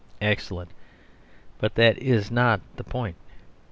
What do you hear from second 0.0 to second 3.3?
Excellent. But that is not the point.